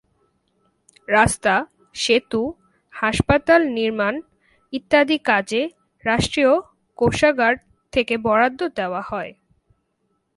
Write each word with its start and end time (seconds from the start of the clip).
রাস্তা, 1.07 1.53
সেতু, 1.95 2.41
হাসপাতাল 2.93 3.61
নির্মাণ 3.69 4.13
ইত্যাদি 4.73 5.17
কাজে 5.23 5.61
রাষ্ট্রীয় 6.03 6.53
কোষাগার 6.97 7.53
থেকে 7.93 8.13
বরাদ্দ 8.17 8.61
দেওয়া 8.75 9.01
হয়। 9.01 9.31